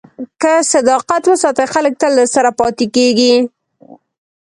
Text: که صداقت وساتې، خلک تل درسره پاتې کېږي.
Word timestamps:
که 0.41 0.51
صداقت 0.73 1.23
وساتې، 1.27 1.63
خلک 1.73 1.93
تل 2.01 2.11
درسره 2.19 2.51
پاتې 2.59 2.85
کېږي. 2.95 3.35